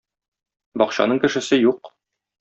Бакчаның 0.81 1.21
кешесе 1.25 1.59
юк. 1.65 1.93